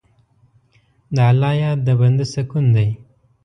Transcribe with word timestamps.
د 1.15 1.17
الله 1.29 1.51
یاد 1.61 1.79
د 1.87 1.89
بنده 1.99 2.25
سکون 2.33 2.65
دی. 2.75 2.87